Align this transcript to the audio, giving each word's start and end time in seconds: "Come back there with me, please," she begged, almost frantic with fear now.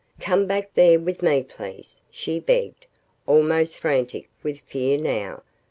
"Come 0.19 0.47
back 0.47 0.73
there 0.73 0.97
with 0.99 1.21
me, 1.21 1.43
please," 1.43 1.99
she 2.09 2.39
begged, 2.39 2.87
almost 3.27 3.77
frantic 3.77 4.31
with 4.41 4.59
fear 4.61 4.97
now. 4.97 5.43